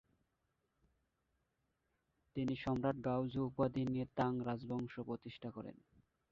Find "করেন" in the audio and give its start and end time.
5.51-5.75